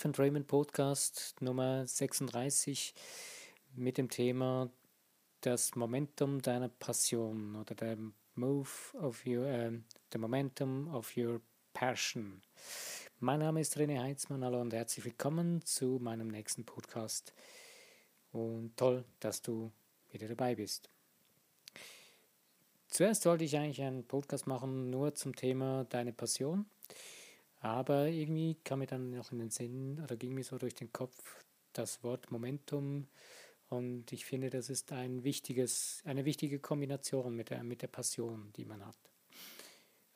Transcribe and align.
Life 0.00 0.08
and 0.08 0.18
Raymond 0.18 0.46
Podcast 0.46 1.34
Nummer 1.42 1.86
36 1.86 2.94
mit 3.76 3.98
dem 3.98 4.08
Thema 4.08 4.70
das 5.42 5.76
Momentum 5.76 6.40
deiner 6.40 6.70
Passion 6.70 7.54
oder 7.56 7.74
der 7.74 7.98
Move 8.34 8.70
of 8.94 9.26
your, 9.26 9.44
äh, 9.44 9.72
the 10.10 10.18
Momentum 10.18 10.88
of 10.94 11.14
your 11.18 11.42
Passion. 11.74 12.40
Mein 13.18 13.40
Name 13.40 13.60
ist 13.60 13.76
René 13.76 14.00
Heitzmann, 14.00 14.42
hallo 14.42 14.62
und 14.62 14.72
herzlich 14.72 15.04
willkommen 15.04 15.62
zu 15.66 15.98
meinem 16.00 16.28
nächsten 16.28 16.64
Podcast. 16.64 17.34
Und 18.32 18.74
toll, 18.78 19.04
dass 19.18 19.42
du 19.42 19.70
wieder 20.12 20.28
dabei 20.28 20.54
bist. 20.54 20.88
Zuerst 22.88 23.26
wollte 23.26 23.44
ich 23.44 23.54
eigentlich 23.54 23.82
einen 23.82 24.06
Podcast 24.06 24.46
machen 24.46 24.88
nur 24.88 25.14
zum 25.14 25.36
Thema 25.36 25.84
deine 25.90 26.14
Passion. 26.14 26.64
Aber 27.60 28.08
irgendwie 28.08 28.56
kam 28.64 28.78
mir 28.78 28.86
dann 28.86 29.10
noch 29.10 29.32
in 29.32 29.38
den 29.38 29.50
Sinn 29.50 30.00
oder 30.02 30.16
ging 30.16 30.34
mir 30.34 30.44
so 30.44 30.58
durch 30.58 30.74
den 30.74 30.92
Kopf 30.92 31.44
das 31.72 32.02
Wort 32.02 32.30
Momentum. 32.30 33.06
Und 33.68 34.12
ich 34.12 34.24
finde, 34.24 34.50
das 34.50 34.70
ist 34.70 34.92
ein 34.92 35.22
wichtiges, 35.22 36.02
eine 36.04 36.24
wichtige 36.24 36.58
Kombination 36.58 37.36
mit 37.36 37.50
der, 37.50 37.62
mit 37.62 37.82
der 37.82 37.88
Passion, 37.88 38.52
die 38.56 38.64
man 38.64 38.84
hat. 38.84 38.98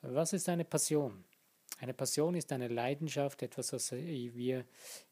Was 0.01 0.33
ist 0.33 0.49
eine 0.49 0.65
Passion? 0.65 1.23
Eine 1.79 1.93
Passion 1.93 2.35
ist 2.35 2.51
eine 2.51 2.67
Leidenschaft, 2.67 3.41
etwas, 3.41 3.73
was 3.73 3.91
wir 3.91 4.65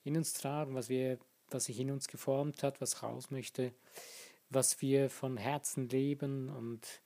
in 0.03 0.17
uns 0.17 0.33
tragen, 0.33 0.75
was, 0.75 0.89
wir, 0.89 1.19
was 1.49 1.65
sich 1.65 1.79
in 1.79 1.91
uns 1.91 2.07
geformt 2.07 2.63
hat, 2.63 2.81
was 2.81 3.03
raus 3.03 3.31
möchte, 3.31 3.73
was 4.49 4.81
wir 4.81 5.09
von 5.09 5.37
Herzen 5.37 5.89
leben 5.89 6.49
und 6.49 7.01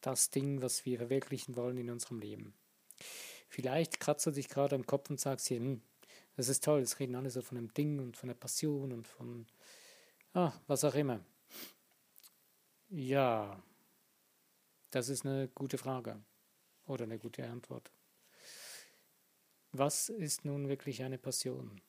das 0.00 0.30
Ding, 0.30 0.62
was 0.62 0.84
wir 0.84 0.98
verwirklichen 0.98 1.56
wollen 1.56 1.78
in 1.78 1.90
unserem 1.90 2.20
Leben. 2.20 2.54
Vielleicht 3.50 3.98
kratzt 3.98 4.24
du 4.26 4.30
dich 4.30 4.48
gerade 4.48 4.76
am 4.76 4.86
Kopf 4.86 5.10
und 5.10 5.18
sagst 5.18 5.48
hier, 5.48 5.58
hm, 5.58 5.82
das 6.36 6.48
ist 6.48 6.62
toll, 6.62 6.80
es 6.82 7.00
reden 7.00 7.16
alle 7.16 7.30
so 7.30 7.42
von 7.42 7.58
einem 7.58 7.74
Ding 7.74 7.98
und 7.98 8.16
von 8.16 8.28
der 8.28 8.36
Passion 8.36 8.92
und 8.92 9.08
von, 9.08 9.44
ah, 10.34 10.52
was 10.68 10.84
auch 10.84 10.94
immer. 10.94 11.20
Ja, 12.90 13.60
das 14.92 15.08
ist 15.08 15.26
eine 15.26 15.48
gute 15.48 15.78
Frage 15.78 16.22
oder 16.86 17.04
eine 17.04 17.18
gute 17.18 17.44
Antwort. 17.44 17.90
Was 19.72 20.10
ist 20.10 20.44
nun 20.44 20.68
wirklich 20.68 21.02
eine 21.02 21.18
Passion? 21.18 21.80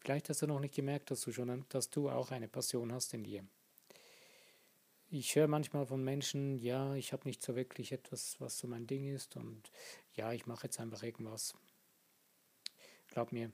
Vielleicht 0.00 0.28
hast 0.28 0.42
du 0.42 0.46
noch 0.46 0.60
nicht 0.60 0.74
gemerkt, 0.74 1.10
dass 1.10 1.22
du 1.22 1.32
schon, 1.32 1.64
dass 1.70 1.88
du 1.88 2.10
auch 2.10 2.30
eine 2.30 2.48
Passion 2.48 2.92
hast 2.92 3.14
in 3.14 3.24
dir 3.24 3.46
ich 5.18 5.36
höre 5.36 5.46
manchmal 5.46 5.86
von 5.86 6.02
Menschen, 6.02 6.58
ja, 6.58 6.94
ich 6.94 7.12
habe 7.12 7.28
nicht 7.28 7.40
so 7.40 7.54
wirklich 7.54 7.92
etwas, 7.92 8.40
was 8.40 8.58
so 8.58 8.66
mein 8.66 8.86
Ding 8.86 9.06
ist 9.06 9.36
und 9.36 9.70
ja, 10.16 10.32
ich 10.32 10.46
mache 10.46 10.64
jetzt 10.64 10.80
einfach 10.80 11.02
irgendwas. 11.02 11.54
Glaub 13.08 13.32
mir, 13.32 13.52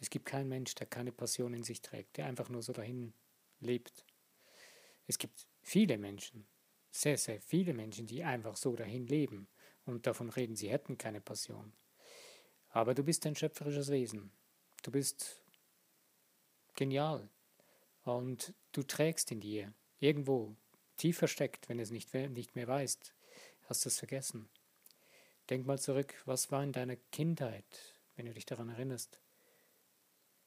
es 0.00 0.10
gibt 0.10 0.26
keinen 0.26 0.48
Mensch, 0.48 0.74
der 0.74 0.86
keine 0.86 1.12
Passion 1.12 1.54
in 1.54 1.62
sich 1.62 1.80
trägt, 1.80 2.16
der 2.16 2.26
einfach 2.26 2.48
nur 2.48 2.62
so 2.62 2.72
dahin 2.72 3.14
lebt. 3.60 4.04
Es 5.06 5.18
gibt 5.18 5.46
viele 5.62 5.98
Menschen, 5.98 6.46
sehr, 6.90 7.16
sehr 7.16 7.40
viele 7.40 7.74
Menschen, 7.74 8.06
die 8.06 8.24
einfach 8.24 8.56
so 8.56 8.74
dahin 8.74 9.06
leben 9.06 9.48
und 9.84 10.06
davon 10.06 10.30
reden, 10.30 10.56
sie 10.56 10.70
hätten 10.70 10.98
keine 10.98 11.20
Passion. 11.20 11.72
Aber 12.70 12.94
du 12.94 13.02
bist 13.02 13.24
ein 13.26 13.36
schöpferisches 13.36 13.90
Wesen. 13.90 14.30
Du 14.82 14.90
bist 14.90 15.42
genial 16.74 17.28
und 18.04 18.54
du 18.72 18.82
trägst 18.82 19.32
in 19.32 19.40
dir 19.40 19.72
irgendwo 19.98 20.56
tief 20.96 21.18
versteckt, 21.18 21.68
wenn 21.68 21.78
du 21.78 21.82
es 21.82 21.90
nicht, 21.90 22.12
nicht 22.12 22.54
mehr 22.54 22.66
weißt, 22.66 23.14
hast 23.68 23.84
du 23.84 23.88
es 23.88 23.98
vergessen. 23.98 24.48
Denk 25.50 25.66
mal 25.66 25.78
zurück, 25.78 26.14
was 26.24 26.50
war 26.50 26.62
in 26.62 26.72
deiner 26.72 26.96
Kindheit, 27.12 27.94
wenn 28.16 28.26
du 28.26 28.34
dich 28.34 28.46
daran 28.46 28.68
erinnerst? 28.68 29.20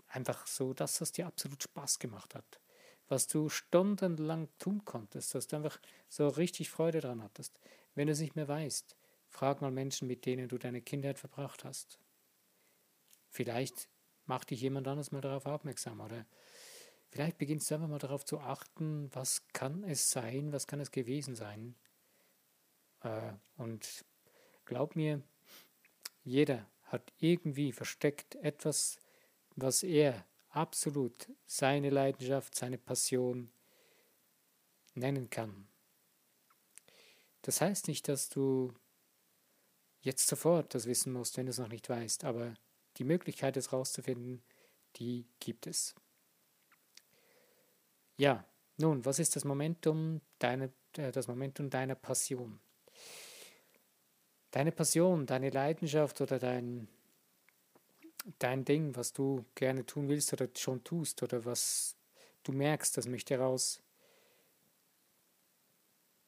Einfach 0.08 0.48
so 0.48 0.74
das, 0.74 1.00
was 1.02 1.12
dir 1.12 1.28
absolut 1.28 1.64
Spaß 1.64 2.00
gemacht 2.00 2.36
hat, 2.36 2.60
was 3.08 3.28
du 3.28 3.50
stundenlang 3.50 4.50
tun 4.58 4.84
konntest, 4.84 5.36
dass 5.36 5.48
du 5.48 5.56
einfach 5.56 5.80
so 6.08 6.28
richtig 6.28 6.70
Freude 6.70 7.02
daran 7.02 7.24
hattest. 7.24 7.59
Wenn 7.96 8.08
du 8.08 8.14
es 8.14 8.20
nicht 8.20 8.36
mehr 8.36 8.48
weißt, 8.48 8.96
frag 9.28 9.62
mal 9.62 9.72
Menschen, 9.72 10.08
mit 10.08 10.26
denen 10.26 10.48
du 10.48 10.58
deine 10.58 10.82
Kindheit 10.82 11.20
verbracht 11.20 11.64
hast. 11.64 12.00
Vielleicht 13.30 13.88
macht 14.26 14.50
dich 14.50 14.62
jemand 14.62 14.88
anders 14.88 15.12
mal 15.12 15.22
darauf 15.22 15.46
aufmerksam 15.46 16.02
oder 16.02 16.26
Vielleicht 17.12 17.40
beginnst 17.40 17.70
du 17.70 17.76
einfach 17.76 17.88
mal 17.88 17.98
darauf 17.98 18.24
zu 18.24 18.40
achten, 18.40 19.09
was 19.14 19.48
kann 19.54 19.84
es 19.84 20.12
sein, 20.12 20.54
was 20.54 20.68
kann 20.68 20.80
es 20.80 20.92
gewesen 20.92 21.36
sein. 21.36 21.76
Äh, 23.02 23.34
und 23.58 24.06
glaub 24.69 24.96
mir, 24.96 25.24
jeder 26.24 26.69
hat 26.84 27.12
irgendwie 27.18 27.72
versteckt 27.72 28.35
etwas, 28.35 29.00
was 29.56 29.81
er 29.81 30.25
absolut 30.50 31.28
seine 31.47 31.90
Leidenschaft, 31.90 32.53
seine 32.53 32.78
Passion 32.78 33.52
nennen 34.94 35.31
kann. 35.31 35.68
Das 37.41 37.62
heißt 37.62 37.88
nicht, 37.88 38.08
dass 38.08 38.29
du 38.29 38.72
jetzt 40.02 40.28
sofort 40.28 40.75
das 40.75 40.85
wissen 40.85 41.13
musst, 41.13 41.38
wenn 41.38 41.47
du 41.47 41.50
es 41.50 41.58
noch 41.58 41.69
nicht 41.69 41.90
weißt, 41.90 42.24
aber 42.24 42.53
die 42.97 43.06
Möglichkeit, 43.06 43.58
es 43.58 43.74
rauszufinden, 43.74 44.44
die 44.97 45.25
gibt 45.40 45.66
es. 45.66 45.96
Ja, 48.18 48.46
nun, 48.78 49.03
was 49.03 49.18
ist 49.18 49.35
das 49.35 49.46
Momentum 49.46 50.22
deiner, 50.38 50.69
äh, 50.96 51.12
das 51.12 51.28
Momentum 51.28 51.72
deiner 51.72 51.96
Passion? 51.96 52.59
Deine 54.52 54.72
Passion, 54.72 55.26
deine 55.26 55.50
Leidenschaft 55.50 56.22
oder 56.22 56.40
dein, 56.40 56.88
dein 58.40 58.66
Ding, 58.66 58.96
was 58.96 59.14
du 59.14 59.46
gerne 59.56 59.86
tun 59.86 60.10
willst 60.10 60.34
oder 60.34 60.48
schon 60.56 60.84
tust 60.84 61.22
oder 61.22 61.46
was 61.46 61.96
du 62.44 62.52
merkst, 62.52 62.98
das 62.98 63.08
möchte 63.08 63.38
raus. 63.38 63.82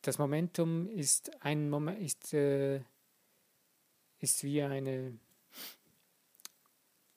Das 0.03 0.17
Momentum 0.17 0.89
ist 0.89 1.31
ein 1.43 1.69
Moment, 1.69 1.99
ist, 1.99 2.33
äh, 2.33 2.81
ist 4.19 4.43
wie 4.43 4.61
eine, 4.61 5.17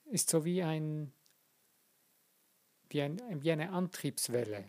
ist 0.05 0.29
so 0.29 0.45
wie 0.45 0.61
ein 0.61 1.11
wie, 2.89 3.01
ein, 3.01 3.43
wie 3.43 3.51
eine 3.51 3.71
Antriebswelle. 3.71 4.65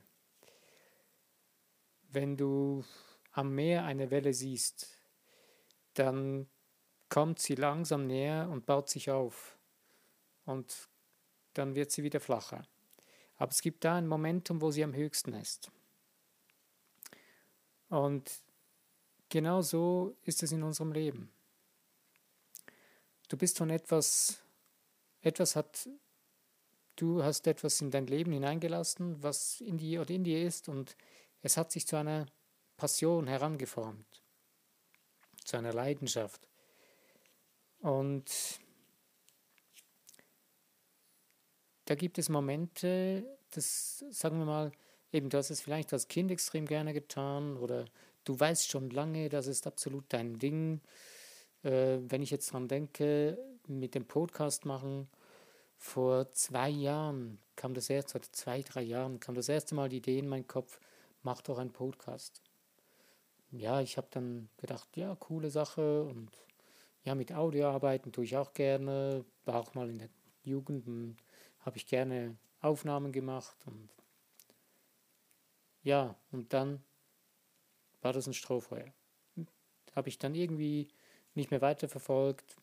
Wenn 2.09 2.37
du 2.37 2.85
am 3.33 3.55
Meer 3.55 3.85
eine 3.85 4.11
Welle 4.11 4.33
siehst, 4.33 4.96
dann 5.99 6.49
kommt 7.09 7.39
sie 7.39 7.55
langsam 7.55 8.07
näher 8.07 8.49
und 8.51 8.67
baut 8.67 8.89
sich 8.89 9.11
auf. 9.11 9.57
Und 10.45 10.89
dann 11.55 11.75
wird 11.75 11.91
sie 11.91 12.03
wieder 12.03 12.21
flacher. 12.21 12.67
Aber 13.37 13.51
es 13.51 13.61
gibt 13.61 13.85
da 13.85 13.97
ein 13.97 14.07
Momentum, 14.07 14.61
wo 14.61 14.71
sie 14.71 14.85
am 14.85 14.95
höchsten 14.95 15.33
ist. 15.35 15.71
Und 17.89 18.31
genau 19.29 19.63
so 19.63 20.17
ist 20.23 20.43
es 20.43 20.53
in 20.53 20.63
unserem 20.63 20.93
Leben. 20.93 21.31
Du 23.29 23.37
bist 23.37 23.59
von 23.59 23.71
etwas, 23.71 24.41
etwas 25.23 25.57
hat 25.57 25.89
Du 26.97 27.23
hast 27.23 27.47
etwas 27.47 27.83
in 27.83 27.91
dein 27.91 28.07
Leben 28.07 28.33
hineingelassen, 28.33 29.23
was 29.23 29.61
in 29.61 29.77
dir 29.77 30.01
oder 30.01 30.15
in 30.15 30.25
dir 30.25 30.43
ist, 30.43 30.67
und 30.71 30.97
es 31.43 31.59
hat 31.59 31.71
sich 31.71 31.87
zu 31.87 31.97
einer 31.97 32.25
Passion 32.79 33.27
herangeformt, 33.27 34.23
zu 35.47 35.57
einer 35.57 35.73
Leidenschaft. 35.73 36.41
Und 37.81 38.59
da 41.85 41.95
gibt 41.95 42.19
es 42.19 42.29
Momente, 42.29 43.39
das 43.53 44.05
sagen 44.11 44.39
wir 44.39 44.45
mal, 44.45 44.73
eben 45.13 45.31
du 45.31 45.39
hast 45.39 45.51
es 45.51 45.61
vielleicht 45.61 45.93
als 45.93 46.09
Kind 46.09 46.31
extrem 46.31 46.67
gerne 46.67 46.93
getan 46.93 47.57
oder 47.57 47.85
du 48.25 48.39
weißt 48.39 48.69
schon 48.69 48.91
lange, 48.91 49.29
das 49.29 49.47
ist 49.47 49.67
absolut 49.67 50.05
dein 50.09 50.39
Ding. 50.39 50.81
Äh, 51.63 51.99
wenn 52.01 52.23
ich 52.23 52.31
jetzt 52.31 52.53
dran 52.53 52.69
denke, 52.69 53.39
mit 53.69 53.95
dem 53.95 54.07
Podcast 54.07 54.65
machen, 54.65 55.09
vor 55.77 56.33
zwei 56.33 56.71
Jahren 56.71 57.39
kam 57.55 57.75
das 57.75 57.89
erste, 57.89 58.19
oder 58.19 58.33
zwei, 58.33 58.63
drei 58.63 58.83
Jahren 58.83 59.21
kam 59.21 59.35
das 59.35 59.49
erste 59.49 59.75
Mal 59.75 59.89
die 59.89 59.99
Idee 59.99 60.19
in 60.19 60.29
meinen 60.29 60.47
Kopf, 60.47 60.81
mach 61.23 61.41
doch 61.43 61.59
einen 61.59 61.73
Podcast. 61.73 62.43
Ja, 63.51 63.81
ich 63.81 63.97
habe 63.97 64.09
dann 64.11 64.49
gedacht, 64.57 64.97
ja, 64.97 65.15
coole 65.17 65.51
Sache 65.51 66.03
und 66.03 66.31
ja, 67.05 67.15
mit 67.15 67.33
Audio 67.33 67.69
arbeiten 67.69 68.13
tue 68.13 68.25
ich 68.25 68.37
auch 68.37 68.53
gerne, 68.53 69.25
war 69.45 69.61
auch 69.61 69.75
mal 69.75 69.89
in 69.89 69.99
der 69.99 70.09
Jugend, 70.43 71.23
habe 71.61 71.77
ich 71.77 71.87
gerne 71.87 72.37
Aufnahmen 72.61 73.13
gemacht 73.13 73.57
und 73.67 73.89
ja, 75.83 76.17
und 76.33 76.53
dann 76.53 76.83
war 78.03 78.13
das 78.13 78.27
ein 78.27 78.35
Strohfeuer. 78.35 78.93
Habe 79.95 80.09
ich 80.09 80.19
dann 80.19 80.35
irgendwie 80.35 80.89
nicht 81.35 81.51
mehr 81.51 81.61
weiterverfolgt 81.61 82.57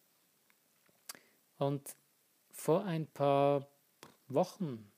und 1.57 1.95
vor 2.51 2.83
ein 2.83 3.07
paar 3.07 3.68
Wochen, 4.27 4.91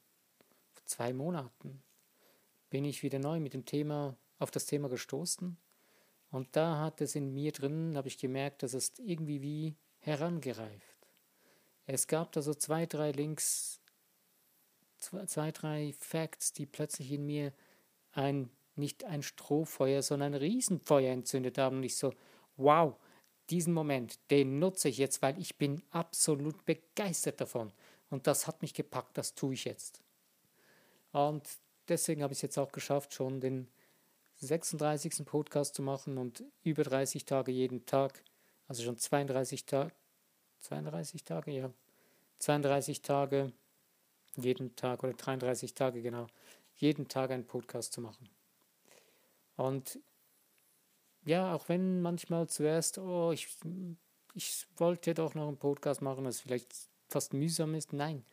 zwei 0.86 1.14
Monaten, 1.14 1.84
bin 2.70 2.86
ich 2.86 3.04
wieder 3.04 3.20
neu 3.20 3.40
mit 3.40 3.54
dem 3.54 3.66
Thema 3.66 4.18
auf 4.40 4.52
das 4.52 4.66
Thema 4.66 4.90
gestoßen. 4.90 5.58
Und 6.36 6.54
da 6.58 6.82
hat 6.82 7.00
es 7.00 7.16
in 7.16 7.34
mir 7.34 7.54
drin, 7.54 7.96
habe 7.96 8.10
ich 8.10 8.18
gemerkt, 8.18 8.62
dass 8.62 8.74
es 8.74 8.92
irgendwie 9.00 9.42
wie 9.42 9.78
herangereift. 10.00 11.08
Es 11.86 12.08
gab 12.08 12.34
da 12.34 12.42
so 12.42 12.54
zwei, 12.54 12.86
drei 12.86 13.12
Links, 13.14 13.80
zwei, 15.00 15.26
zwei, 15.28 15.54
drei 15.54 15.94
Facts, 15.98 16.52
die 16.52 16.66
plötzlich 16.66 17.14
in 17.14 17.26
mir 17.26 17.54
ein, 18.12 18.50
nicht 18.76 19.06
ein 19.06 19.24
Strohfeuer, 19.24 20.02
sondern 20.02 20.34
ein 20.34 20.42
Riesenfeuer 20.42 21.14
entzündet 21.14 21.58
haben. 21.58 21.78
Und 21.78 21.84
ich 21.84 21.96
so, 21.96 22.14
wow, 22.58 22.98
diesen 23.50 23.74
Moment, 23.74 24.20
den 24.30 24.60
nutze 24.60 24.90
ich 24.90 24.98
jetzt, 24.98 25.22
weil 25.22 25.40
ich 25.40 25.56
bin 25.56 25.84
absolut 25.92 26.66
begeistert 26.66 27.40
davon. 27.40 27.72
Und 28.10 28.28
das 28.28 28.46
hat 28.46 28.62
mich 28.62 28.74
gepackt, 28.74 29.18
das 29.18 29.36
tue 29.36 29.54
ich 29.54 29.64
jetzt. 29.64 30.02
Und 31.14 31.48
deswegen 31.88 32.24
habe 32.24 32.34
ich 32.34 32.40
es 32.40 32.44
jetzt 32.44 32.58
auch 32.58 32.74
geschafft, 32.74 33.14
schon 33.14 33.40
den 33.40 33.70
36. 34.38 35.26
Podcast 35.26 35.76
zu 35.76 35.82
machen 35.82 36.18
und 36.18 36.44
über 36.64 36.84
30 36.84 37.26
Tage 37.26 37.52
jeden 37.52 37.86
Tag, 37.86 38.24
also 38.68 38.84
schon 38.84 38.98
32 38.98 39.66
Tage, 39.66 39.92
32 40.60 41.24
Tage, 41.24 41.52
ja, 41.52 41.72
32 42.40 43.02
Tage 43.02 43.54
jeden 44.36 44.76
Tag 44.76 45.04
oder 45.04 45.14
33 45.14 45.74
Tage 45.74 46.02
genau, 46.02 46.28
jeden 46.76 47.08
Tag 47.08 47.32
einen 47.32 47.48
Podcast 47.48 47.94
zu 47.94 48.02
machen. 48.02 48.30
Und 49.56 50.00
ja, 51.26 51.54
auch 51.54 51.70
wenn 51.70 52.02
manchmal 52.02 52.48
zuerst, 52.48 52.98
oh, 52.98 53.32
ich, 53.32 53.48
ich 54.34 54.68
wollte 54.78 55.14
doch 55.14 55.34
noch 55.34 55.48
einen 55.48 55.58
Podcast 55.58 56.02
machen, 56.02 56.26
das 56.26 56.42
vielleicht 56.42 56.72
fast 57.10 57.34
mühsam 57.34 57.74
ist, 57.74 57.94
nein. 57.94 58.26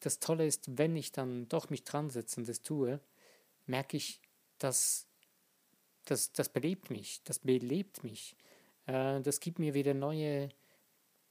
Das 0.00 0.20
Tolle 0.20 0.46
ist, 0.46 0.78
wenn 0.78 0.94
ich 0.94 1.10
dann 1.10 1.48
doch 1.48 1.70
mich 1.70 1.82
dran 1.82 2.10
setze 2.10 2.40
und 2.40 2.48
das 2.48 2.62
tue, 2.62 3.00
merke 3.66 3.96
ich, 3.96 4.20
dass 4.58 5.07
das, 6.10 6.32
das 6.32 6.48
belebt 6.48 6.90
mich, 6.90 7.22
das 7.24 7.38
belebt 7.38 8.02
mich. 8.02 8.36
Äh, 8.86 9.20
das 9.20 9.40
gibt 9.40 9.58
mir 9.58 9.74
wieder 9.74 9.94
neue 9.94 10.48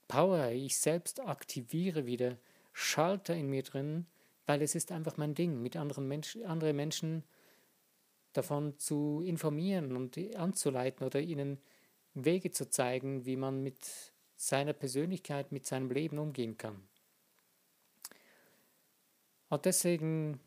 Power. 0.08 0.50
Ich 0.50 0.78
selbst 0.78 1.20
aktiviere 1.20 2.06
wieder 2.06 2.38
Schalter 2.74 3.36
in 3.36 3.50
mir 3.50 3.64
drin, 3.64 4.06
weil 4.46 4.62
es 4.62 4.76
ist 4.76 4.92
einfach 4.92 5.18
mein 5.18 5.34
Ding, 5.34 5.62
mit 5.62 5.76
anderen 5.76 6.08
Menschen, 6.08 6.46
andere 6.46 6.74
Menschen 6.74 7.24
davon 8.34 8.78
zu 8.78 9.24
informieren 9.26 9.96
und 9.96 10.18
anzuleiten 10.36 11.06
oder 11.06 11.20
ihnen 11.20 11.60
Wege 12.14 12.52
zu 12.52 12.70
zeigen, 12.70 13.26
wie 13.26 13.36
man 13.36 13.64
mit 13.64 14.14
seiner 14.36 14.74
Persönlichkeit, 14.74 15.52
mit 15.52 15.66
seinem 15.66 15.90
Leben 15.90 16.20
umgehen 16.20 16.58
kann. 16.58 16.88
Und 19.50 19.66
deswegen 19.66 20.40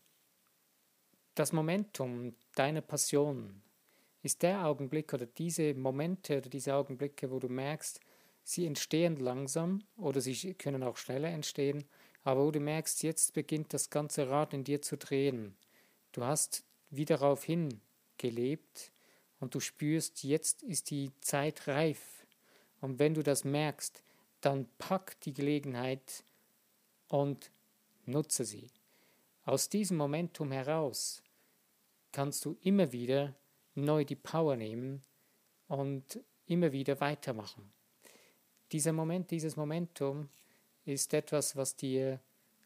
das 1.35 1.53
Momentum 1.53 2.37
deiner 2.55 2.83
Passion 2.83 3.63
ist 4.23 4.43
der 4.43 4.67
Augenblick 4.67 5.13
oder 5.15 5.27
diese 5.27 5.75
Momente 5.75 6.39
oder 6.39 6.51
diese 6.51 6.75
Augenblicke, 6.75 7.31
wo 7.31 7.39
du 7.39 7.49
merkst, 7.49 8.01
sie 8.43 8.67
entstehen 8.67 9.17
langsam 9.17 9.83
oder 9.97 10.21
sie 10.21 10.55
können 10.55 10.83
auch 10.83 10.97
schneller 10.97 11.29
entstehen, 11.29 11.85
aber 12.23 12.45
wo 12.45 12.51
du 12.51 12.61
merkst, 12.61 13.03
jetzt 13.03 13.33
beginnt 13.33 13.73
das 13.73 13.91
ganze 13.91 14.29
Rad 14.29 14.53
in 14.53 14.65
dir 14.65 14.83
zu 14.83 14.97
drehen. 14.97 15.57
Du 16.13 16.25
hast 16.25 16.65
wie 16.91 17.05
darauf 17.05 17.45
hingelebt 17.45 18.93
und 19.39 19.55
du 19.55 19.61
spürst, 19.61 20.23
jetzt 20.23 20.63
ist 20.63 20.91
die 20.91 21.13
Zeit 21.21 21.67
reif. 21.67 22.27
Und 22.81 22.99
wenn 22.99 23.15
du 23.15 23.23
das 23.23 23.45
merkst, 23.45 24.03
dann 24.41 24.69
pack 24.79 25.21
die 25.21 25.33
Gelegenheit 25.33 26.25
und 27.09 27.51
nutze 28.07 28.45
sie. 28.45 28.71
Aus 29.45 29.69
diesem 29.69 29.97
Momentum 29.97 30.53
heraus 30.53 31.23
kannst 32.13 32.45
du 32.45 32.57
immer 32.63 32.93
wieder 32.93 33.35
neu 33.75 34.05
die 34.05 34.17
Power 34.17 34.57
nehmen 34.57 35.03
und 35.69 36.21
immer 36.47 36.73
wieder 36.73 37.01
weitermachen. 37.01 37.73
Dieser 38.73 38.93
Moment, 38.93 39.31
dieses 39.31 39.57
Momentum 39.57 40.29
ist 40.85 41.15
etwas, 41.15 41.57
was 41.57 41.77
dir 41.77 42.21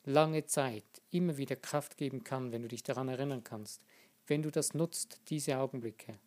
lange 0.05 0.45
Zeit 0.47 0.85
immer 1.11 1.37
wieder 1.37 1.57
Kraft 1.57 1.97
geben 1.97 2.25
kann, 2.25 2.53
wenn 2.53 2.63
du 2.63 2.69
dich 2.69 2.83
daran 2.83 3.09
erinnern 3.09 3.43
kannst, 3.43 3.83
wenn 4.27 4.43
du 4.43 4.51
das 4.51 4.75
nutzt, 4.75 5.21
diese 5.29 5.59
Augenblicke. 5.59 6.19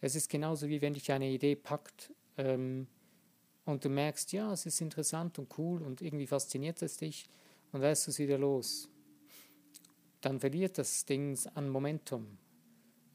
Es 0.00 0.14
ist 0.14 0.28
genauso 0.28 0.68
wie 0.68 0.82
wenn 0.82 0.94
dich 0.94 1.10
eine 1.10 1.30
Idee 1.30 1.56
packt 1.56 2.12
ähm, 2.36 2.86
und 3.64 3.84
du 3.84 3.88
merkst, 3.88 4.32
ja, 4.32 4.52
es 4.52 4.66
ist 4.66 4.80
interessant 4.80 5.38
und 5.38 5.56
cool 5.58 5.82
und 5.82 6.02
irgendwie 6.02 6.26
fasziniert 6.26 6.82
es 6.82 6.96
dich 6.96 7.26
und 7.72 7.80
lässt 7.80 8.08
es 8.08 8.18
wieder 8.18 8.38
los. 8.38 8.88
Dann 10.20 10.40
verliert 10.40 10.78
das 10.78 11.04
Ding 11.04 11.38
an 11.54 11.68
Momentum. 11.68 12.38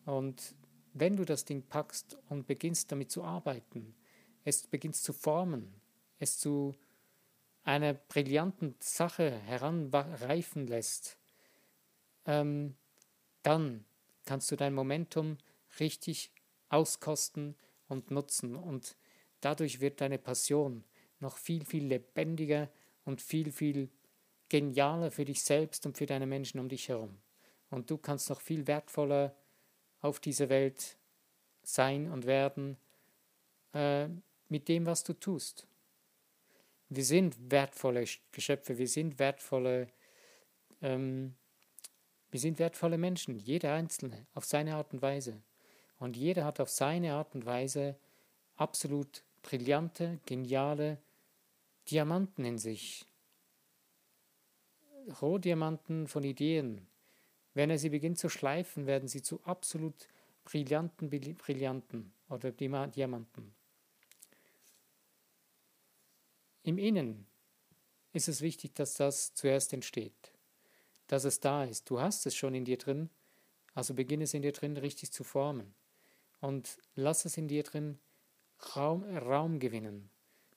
Und 0.05 0.55
wenn 0.93 1.15
du 1.15 1.25
das 1.25 1.45
Ding 1.45 1.63
packst 1.63 2.17
und 2.29 2.47
beginnst 2.47 2.91
damit 2.91 3.11
zu 3.11 3.23
arbeiten, 3.23 3.95
es 4.43 4.67
beginnst 4.67 5.03
zu 5.03 5.13
formen, 5.13 5.73
es 6.19 6.37
zu 6.37 6.75
einer 7.63 7.93
brillanten 7.93 8.75
Sache 8.79 9.31
heranreifen 9.31 10.67
lässt, 10.67 11.17
ähm, 12.25 12.75
dann 13.43 13.85
kannst 14.25 14.51
du 14.51 14.55
dein 14.55 14.73
Momentum 14.73 15.37
richtig 15.79 16.31
auskosten 16.69 17.55
und 17.87 18.11
nutzen 18.11 18.55
und 18.55 18.95
dadurch 19.41 19.79
wird 19.81 20.01
deine 20.01 20.17
Passion 20.17 20.83
noch 21.19 21.37
viel, 21.37 21.65
viel 21.65 21.85
lebendiger 21.85 22.69
und 23.05 23.21
viel, 23.21 23.51
viel 23.51 23.89
genialer 24.49 25.11
für 25.11 25.25
dich 25.25 25.43
selbst 25.43 25.85
und 25.85 25.97
für 25.97 26.05
deine 26.05 26.25
Menschen 26.25 26.59
um 26.59 26.69
dich 26.69 26.89
herum. 26.89 27.19
Und 27.69 27.89
du 27.89 27.97
kannst 27.97 28.29
noch 28.29 28.41
viel 28.41 28.67
wertvoller 28.67 29.35
auf 30.01 30.19
dieser 30.19 30.49
Welt 30.49 30.97
sein 31.63 32.11
und 32.11 32.25
werden 32.25 32.77
äh, 33.73 34.07
mit 34.47 34.67
dem, 34.67 34.85
was 34.85 35.03
du 35.03 35.13
tust. 35.13 35.67
Wir 36.89 37.05
sind 37.05 37.51
wertvolle 37.51 38.05
Geschöpfe, 38.31 38.77
wir 38.77 38.87
sind 38.87 39.19
wertvolle, 39.19 39.89
ähm, 40.81 41.35
wir 42.31 42.39
sind 42.39 42.57
wertvolle 42.57 42.97
Menschen, 42.97 43.35
jeder 43.35 43.73
Einzelne, 43.73 44.25
auf 44.33 44.45
seine 44.45 44.75
Art 44.75 44.93
und 44.93 45.01
Weise. 45.01 45.41
Und 45.99 46.17
jeder 46.17 46.45
hat 46.45 46.59
auf 46.59 46.69
seine 46.69 47.13
Art 47.13 47.35
und 47.35 47.45
Weise 47.45 47.95
absolut 48.55 49.23
brillante, 49.43 50.19
geniale 50.25 50.97
Diamanten 51.89 52.45
in 52.45 52.57
sich. 52.57 53.05
Rohdiamanten 55.21 56.07
von 56.07 56.23
Ideen. 56.23 56.88
Wenn 57.53 57.69
er 57.69 57.77
sie 57.77 57.89
beginnt 57.89 58.19
zu 58.19 58.29
schleifen, 58.29 58.85
werden 58.85 59.07
sie 59.07 59.21
zu 59.21 59.43
absolut 59.43 60.07
brillanten 60.43 61.09
Brillanten 61.09 62.13
oder 62.29 62.51
Diamanten. 62.51 63.53
Im 66.63 66.77
Innen 66.77 67.27
ist 68.13 68.27
es 68.27 68.41
wichtig, 68.41 68.73
dass 68.75 68.95
das 68.95 69.33
zuerst 69.33 69.73
entsteht, 69.73 70.33
dass 71.07 71.23
es 71.23 71.39
da 71.39 71.63
ist. 71.63 71.89
Du 71.89 71.99
hast 71.99 72.25
es 72.25 72.35
schon 72.35 72.55
in 72.55 72.65
dir 72.65 72.77
drin, 72.77 73.09
also 73.73 73.93
beginne 73.93 74.23
es 74.23 74.33
in 74.33 74.41
dir 74.41 74.51
drin 74.51 74.77
richtig 74.77 75.11
zu 75.11 75.23
formen 75.23 75.73
und 76.41 76.77
lass 76.95 77.25
es 77.25 77.37
in 77.37 77.47
dir 77.47 77.63
drin 77.63 77.99
Raum, 78.75 79.03
Raum 79.03 79.59
gewinnen. 79.59 80.09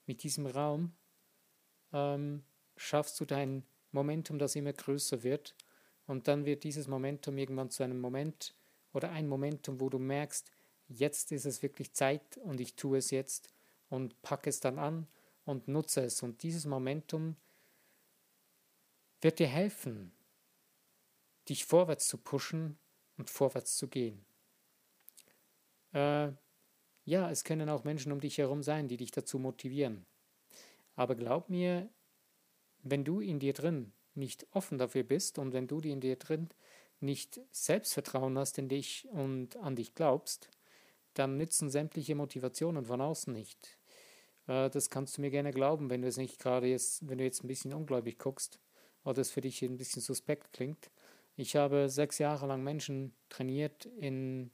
Mit 0.07 0.23
diesem 0.23 0.47
Raum 0.47 0.93
ähm, 1.93 2.43
schaffst 2.77 3.21
du 3.21 3.25
dein 3.25 3.65
Momentum, 3.93 4.39
das 4.39 4.57
immer 4.57 4.73
größer 4.73 5.23
wird 5.23 5.55
und 6.07 6.29
dann 6.29 6.45
wird 6.45 6.65
dieses 6.65 6.89
Momentum 6.89 7.39
irgendwann 7.39 7.71
zu 7.71 7.83
einem 7.83 8.01
Moment 8.01 8.55
oder 8.93 9.11
ein 9.11 9.29
Momentum, 9.29 9.81
wo 9.81 9.89
du 9.89 9.99
merkst, 9.99 10.51
jetzt 10.89 11.33
ist 11.33 11.47
es 11.47 11.63
wirklich 11.63 11.93
Zeit 11.93 12.37
und 12.39 12.61
ich 12.61 12.75
tue 12.75 12.99
es 12.99 13.11
jetzt 13.11 13.49
und 13.89 14.21
packe 14.23 14.51
es 14.51 14.61
dann 14.61 14.79
an 14.79 15.07
und 15.45 15.69
nutze 15.69 16.03
es. 16.03 16.23
Und 16.23 16.43
dieses 16.43 16.67
Momentum 16.67 17.37
wird 19.21 19.39
dir 19.39 19.47
helfen, 19.47 20.13
dich 21.49 21.65
vorwärts 21.65 22.09
zu 22.09 22.19
pushen 22.19 22.79
und 23.17 23.31
vorwärts 23.31 23.77
zu 23.77 23.89
gehen. 23.89 24.25
Äh, 25.93 26.33
ja, 27.05 27.31
es 27.31 27.45
können 27.45 27.69
auch 27.69 27.85
Menschen 27.85 28.13
um 28.13 28.21
dich 28.21 28.39
herum 28.39 28.63
sein, 28.63 28.89
die 28.89 28.97
dich 28.97 29.11
dazu 29.11 29.39
motivieren. 29.39 30.07
Aber 30.95 31.15
glaub 31.15 31.49
mir, 31.49 31.89
wenn 32.83 33.05
du 33.05 33.21
in 33.21 33.39
dir 33.39 33.53
drin 33.53 33.93
nicht 34.15 34.47
offen 34.53 34.79
dafür 34.79 35.03
bist 35.03 35.39
und 35.39 35.53
wenn 35.53 35.67
du 35.67 35.79
in 35.81 36.01
dir 36.01 36.17
drin 36.17 36.49
nicht 37.01 37.41
Selbstvertrauen 37.51 38.39
hast 38.39 38.59
in 38.59 38.69
dich 38.69 39.09
und 39.11 39.57
an 39.57 39.77
dich 39.77 39.95
glaubst, 39.95 40.51
dann 41.15 41.37
nützen 41.37 41.71
sämtliche 41.71 42.15
Motivationen 42.15 42.85
von 42.85 43.01
außen 43.01 43.33
nicht. 43.33 43.79
Äh, 44.47 44.71
das 44.71 44.91
kannst 44.91 45.17
du 45.17 45.21
mir 45.21 45.31
gerne 45.31 45.51
glauben, 45.51 45.91
wenn 45.91 46.03
du 46.03 46.09
es 46.09 46.17
nicht 46.17 46.39
gerade 46.39 46.67
jetzt, 46.67 47.07
wenn 47.09 47.19
du 47.19 47.25
jetzt 47.25 47.45
ein 47.45 47.49
bisschen 47.49 47.75
ungläubig 47.75 48.19
guckst 48.19 48.61
oder 49.05 49.21
es 49.21 49.31
für 49.31 49.41
dich 49.41 49.63
ein 49.63 49.77
bisschen 49.77 50.03
suspekt 50.03 50.53
klingt. 50.53 50.91
Ich 51.37 51.57
habe 51.57 51.89
sechs 51.89 52.19
Jahre 52.19 52.47
lang 52.47 52.63
Menschen 52.63 53.15
trainiert 53.29 53.87
in, 53.87 54.51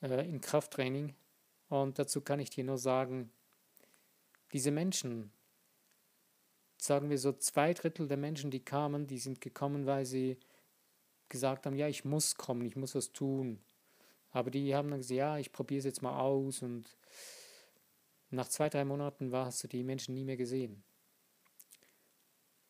äh, 0.00 0.28
in 0.28 0.40
Krafttraining 0.40 1.14
und 1.68 1.98
dazu 1.98 2.20
kann 2.20 2.40
ich 2.40 2.50
dir 2.50 2.64
nur 2.64 2.78
sagen, 2.78 3.30
diese 4.52 4.70
Menschen, 4.70 5.32
sagen 6.84 7.10
wir 7.10 7.18
so 7.18 7.32
zwei 7.32 7.72
Drittel 7.72 8.08
der 8.08 8.16
Menschen, 8.16 8.50
die 8.50 8.64
kamen, 8.64 9.06
die 9.06 9.18
sind 9.18 9.40
gekommen, 9.40 9.86
weil 9.86 10.04
sie 10.04 10.38
gesagt 11.28 11.66
haben, 11.66 11.76
ja, 11.76 11.88
ich 11.88 12.04
muss 12.04 12.36
kommen, 12.36 12.66
ich 12.66 12.76
muss 12.76 12.94
was 12.94 13.12
tun. 13.12 13.58
Aber 14.30 14.50
die 14.50 14.74
haben 14.74 14.90
dann 14.90 14.98
gesagt, 14.98 15.16
ja, 15.16 15.38
ich 15.38 15.52
probiere 15.52 15.78
es 15.78 15.84
jetzt 15.84 16.02
mal 16.02 16.18
aus 16.18 16.62
und 16.62 16.96
nach 18.30 18.48
zwei, 18.48 18.68
drei 18.68 18.84
Monaten 18.84 19.32
hast 19.32 19.64
du 19.64 19.68
die 19.68 19.84
Menschen 19.84 20.14
nie 20.14 20.24
mehr 20.24 20.36
gesehen. 20.36 20.82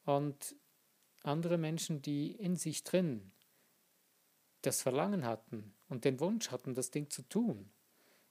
Und 0.04 0.54
andere 1.22 1.56
Menschen, 1.56 2.02
die 2.02 2.32
in 2.32 2.56
sich 2.56 2.84
drin 2.84 3.32
das 4.62 4.82
Verlangen 4.82 5.24
hatten 5.24 5.74
und 5.88 6.04
den 6.04 6.20
Wunsch 6.20 6.50
hatten, 6.50 6.74
das 6.74 6.90
Ding 6.90 7.10
zu 7.10 7.22
tun, 7.22 7.70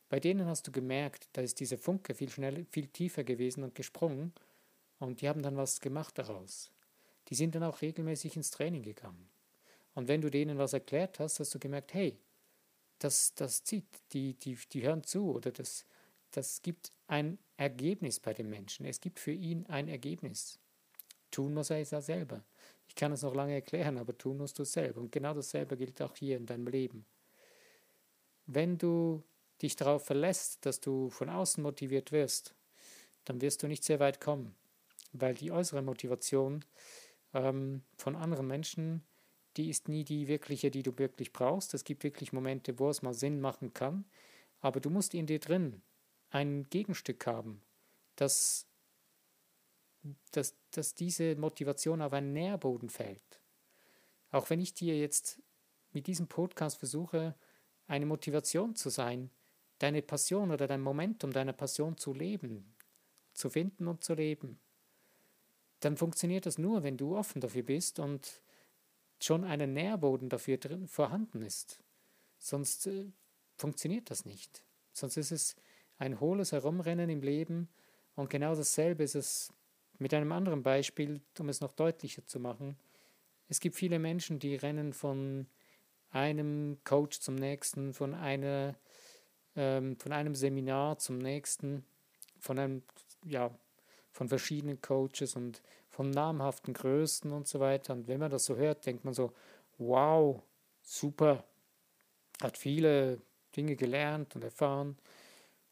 bei 0.09 0.19
denen 0.19 0.45
hast 0.45 0.67
du 0.67 0.71
gemerkt, 0.71 1.27
da 1.33 1.41
ist 1.41 1.59
dieser 1.59 1.79
Funke 1.79 2.13
viel 2.13 2.29
schneller, 2.29 2.63
viel 2.69 2.87
tiefer 2.87 3.23
gewesen 3.23 3.63
und 3.63 3.73
gesprungen 3.73 4.31
und 4.99 5.21
die 5.21 5.29
haben 5.29 5.41
dann 5.41 5.57
was 5.57 5.81
gemacht 5.81 6.17
daraus. 6.17 6.71
Die 7.29 7.35
sind 7.35 7.55
dann 7.55 7.63
auch 7.63 7.81
regelmäßig 7.81 8.35
ins 8.35 8.51
Training 8.51 8.83
gegangen. 8.83 9.29
Und 9.95 10.07
wenn 10.07 10.21
du 10.21 10.29
denen 10.29 10.57
was 10.57 10.73
erklärt 10.73 11.19
hast, 11.19 11.39
hast 11.39 11.53
du 11.53 11.59
gemerkt, 11.59 11.93
hey, 11.93 12.17
das, 12.99 13.33
das 13.35 13.63
zieht, 13.63 13.85
die, 14.11 14.33
die, 14.33 14.57
die 14.71 14.83
hören 14.83 15.03
zu 15.03 15.31
oder 15.31 15.51
das, 15.51 15.85
das 16.31 16.61
gibt 16.61 16.91
ein 17.07 17.37
Ergebnis 17.57 18.19
bei 18.19 18.33
dem 18.33 18.49
Menschen. 18.49 18.85
Es 18.85 18.99
gibt 18.99 19.19
für 19.19 19.31
ihn 19.31 19.65
ein 19.67 19.87
Ergebnis. 19.87 20.59
Tun 21.31 21.53
muss 21.53 21.69
er 21.69 21.79
es 21.79 21.91
ja 21.91 22.01
selber. 22.01 22.43
Ich 22.87 22.95
kann 22.95 23.11
es 23.11 23.23
noch 23.23 23.35
lange 23.35 23.53
erklären, 23.53 23.97
aber 23.97 24.17
tun 24.17 24.37
musst 24.37 24.59
du 24.59 24.63
es 24.63 24.73
selber. 24.73 25.01
Und 25.01 25.11
genau 25.11 25.33
dasselbe 25.33 25.77
gilt 25.77 26.01
auch 26.01 26.15
hier 26.15 26.37
in 26.37 26.45
deinem 26.45 26.67
Leben. 26.67 27.05
Wenn 28.45 28.77
du 28.77 29.23
dich 29.61 29.75
darauf 29.75 30.05
verlässt, 30.05 30.65
dass 30.65 30.79
du 30.79 31.09
von 31.09 31.29
außen 31.29 31.63
motiviert 31.63 32.11
wirst, 32.11 32.53
dann 33.25 33.41
wirst 33.41 33.63
du 33.63 33.67
nicht 33.67 33.83
sehr 33.83 33.99
weit 33.99 34.19
kommen, 34.19 34.53
weil 35.13 35.35
die 35.35 35.51
äußere 35.51 35.81
Motivation 35.81 36.65
ähm, 37.33 37.83
von 37.97 38.15
anderen 38.15 38.47
Menschen, 38.47 39.03
die 39.57 39.69
ist 39.69 39.87
nie 39.87 40.03
die 40.03 40.27
wirkliche, 40.27 40.71
die 40.71 40.83
du 40.83 40.97
wirklich 40.97 41.31
brauchst. 41.31 41.73
Es 41.73 41.83
gibt 41.83 42.03
wirklich 42.03 42.33
Momente, 42.33 42.79
wo 42.79 42.89
es 42.89 43.01
mal 43.01 43.13
Sinn 43.13 43.39
machen 43.39 43.73
kann, 43.73 44.05
aber 44.59 44.79
du 44.79 44.89
musst 44.89 45.13
in 45.13 45.27
dir 45.27 45.39
drin 45.39 45.81
ein 46.31 46.63
Gegenstück 46.69 47.27
haben, 47.27 47.61
das, 48.15 48.67
das, 50.31 50.55
dass 50.71 50.95
diese 50.95 51.35
Motivation 51.35 52.01
auf 52.01 52.13
einen 52.13 52.33
Nährboden 52.33 52.89
fällt. 52.89 53.39
Auch 54.31 54.49
wenn 54.49 54.59
ich 54.59 54.73
dir 54.73 54.97
jetzt 54.97 55.41
mit 55.91 56.07
diesem 56.07 56.27
Podcast 56.27 56.79
versuche, 56.79 57.35
eine 57.85 58.07
Motivation 58.07 58.75
zu 58.75 58.89
sein, 58.89 59.29
deine 59.77 60.01
Passion 60.01 60.49
oder 60.49 60.65
dein 60.65 60.81
Momentum 60.81 61.31
deiner 61.31 61.53
Passion 61.53 61.97
zu 61.97 62.13
leben, 62.13 62.75
zu 63.33 63.49
finden 63.49 63.87
und 63.87 64.03
zu 64.03 64.15
leben, 64.15 64.59
dann 65.83 65.97
funktioniert 65.97 66.45
das 66.45 66.57
nur, 66.57 66.83
wenn 66.83 66.97
du 66.97 67.17
offen 67.17 67.41
dafür 67.41 67.63
bist 67.63 67.99
und 67.99 68.41
schon 69.19 69.43
ein 69.43 69.73
Nährboden 69.73 70.29
dafür 70.29 70.57
drin 70.57 70.87
vorhanden 70.87 71.41
ist. 71.41 71.79
Sonst 72.39 72.87
äh, 72.87 73.05
funktioniert 73.55 74.09
das 74.09 74.25
nicht. 74.25 74.63
Sonst 74.91 75.17
ist 75.17 75.31
es 75.31 75.55
ein 75.97 76.19
hohles 76.19 76.51
Herumrennen 76.51 77.09
im 77.09 77.21
Leben 77.21 77.69
und 78.15 78.29
genau 78.29 78.55
dasselbe 78.55 79.03
ist 79.03 79.15
es 79.15 79.53
mit 79.99 80.13
einem 80.13 80.31
anderen 80.31 80.63
Beispiel, 80.63 81.21
um 81.39 81.49
es 81.49 81.61
noch 81.61 81.73
deutlicher 81.73 82.25
zu 82.25 82.39
machen. 82.39 82.77
Es 83.47 83.59
gibt 83.59 83.75
viele 83.75 83.99
Menschen, 83.99 84.39
die 84.39 84.55
rennen 84.55 84.93
von 84.93 85.47
einem 86.09 86.77
Coach 86.83 87.19
zum 87.19 87.35
nächsten, 87.35 87.93
von, 87.93 88.13
einer, 88.13 88.75
ähm, 89.55 89.97
von 89.97 90.11
einem 90.11 90.35
Seminar 90.35 90.97
zum 90.97 91.17
nächsten, 91.17 91.85
von 92.39 92.59
einem, 92.59 92.83
ja, 93.25 93.51
von 94.13 94.29
verschiedenen 94.29 94.79
Coaches 94.81 95.35
und 95.35 95.61
von 95.89 96.11
namhaften 96.11 96.73
Größen 96.73 97.31
und 97.31 97.47
so 97.47 97.59
weiter. 97.59 97.93
Und 97.93 98.07
wenn 98.07 98.19
man 98.19 98.31
das 98.31 98.45
so 98.45 98.55
hört, 98.55 98.85
denkt 98.85 99.03
man 99.03 99.13
so, 99.13 99.33
wow, 99.79 100.41
super, 100.83 101.43
hat 102.41 102.57
viele 102.57 103.19
Dinge 103.55 103.75
gelernt 103.75 104.35
und 104.35 104.43
erfahren. 104.43 104.97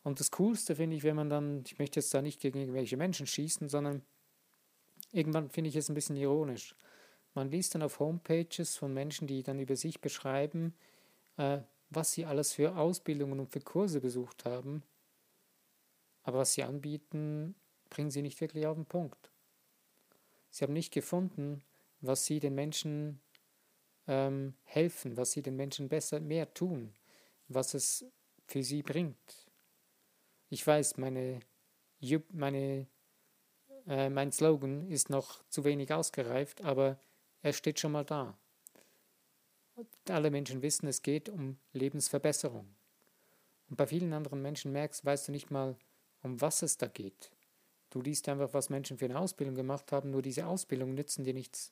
Und 0.04 0.20
das 0.20 0.32
Coolste 0.32 0.76
finde 0.76 0.96
ich, 0.96 1.04
wenn 1.04 1.16
man 1.16 1.30
dann, 1.30 1.64
ich 1.66 1.78
möchte 1.78 2.00
jetzt 2.00 2.14
da 2.14 2.22
nicht 2.22 2.42
gegen 2.42 2.60
irgendwelche 2.60 2.98
Menschen 2.98 3.28
schießen, 3.28 3.70
sondern 3.70 4.02
irgendwann 5.12 5.50
finde 5.50 5.70
ich 5.70 5.76
es 5.76 5.90
ein 5.90 5.96
bisschen 5.96 6.18
ironisch. 6.18 6.76
Man 7.36 7.50
liest 7.50 7.76
dann 7.76 7.84
auf 7.84 8.00
Homepages 8.00 8.76
von 8.76 8.94
Menschen, 8.94 9.28
die 9.28 9.44
dann 9.44 9.60
über 9.60 9.76
sich 9.76 10.02
beschreiben, 10.02 10.74
äh, 11.38 11.60
was 11.92 12.14
sie 12.14 12.26
alles 12.26 12.54
für 12.54 12.76
Ausbildungen 12.76 13.40
und 13.40 13.52
für 13.52 13.62
Kurse 13.62 14.02
besucht 14.02 14.46
haben. 14.46 14.82
Aber 16.24 16.40
was 16.40 16.54
sie 16.54 16.64
anbieten, 16.64 17.56
bringen 17.92 18.10
sie 18.10 18.24
nicht 18.24 18.42
wirklich 18.42 18.66
auf 18.66 18.76
den 18.76 18.86
Punkt. 18.86 19.32
Sie 20.50 20.64
haben 20.64 20.74
nicht 20.74 20.92
gefunden, 20.92 21.62
was 22.00 22.26
sie 22.26 22.40
den 22.40 22.56
Menschen 22.56 23.22
ähm, 24.08 24.56
helfen, 24.64 25.18
was 25.18 25.34
sie 25.34 25.44
den 25.44 25.56
Menschen 25.56 25.88
besser 25.88 26.20
mehr 26.20 26.52
tun, 26.54 26.94
was 27.48 27.76
es 27.76 28.06
für 28.48 28.64
sie 28.64 28.82
bringt. 28.82 29.48
Ich 30.50 30.66
weiß, 30.66 30.98
meine, 30.98 31.40
meine, 32.32 32.88
äh, 33.88 34.10
mein 34.10 34.32
Slogan 34.32 34.90
ist 34.90 35.10
noch 35.10 35.44
zu 35.50 35.64
wenig 35.64 35.94
ausgereift, 35.94 36.64
aber 36.64 37.00
er 37.44 37.54
steht 37.54 37.80
schon 37.80 37.92
mal 37.92 38.06
da. 38.06 38.38
Alle 40.10 40.32
Menschen 40.32 40.62
wissen, 40.62 40.88
es 40.88 41.02
geht 41.02 41.30
um 41.30 41.58
Lebensverbesserung. 41.74 42.68
Und 43.70 43.78
bei 43.78 43.88
vielen 43.88 44.14
anderen 44.14 44.42
Menschen 44.42 44.72
merkst, 44.72 45.06
weißt 45.06 45.28
du 45.28 45.32
nicht 45.32 45.50
mal, 45.50 45.78
um 46.24 46.42
was 46.42 46.62
es 46.62 46.78
da 46.78 46.88
geht. 46.88 47.32
Du 47.92 48.02
liest 48.02 48.28
einfach, 48.30 48.54
was 48.54 48.70
Menschen 48.70 48.98
für 48.98 49.06
eine 49.06 49.20
Ausbildung 49.20 49.54
gemacht 49.54 49.92
haben, 49.92 50.10
nur 50.10 50.22
diese 50.22 50.48
Ausbildungen 50.48 50.96
nützen 50.96 51.24
dir 51.24 51.34
nichts. 51.34 51.72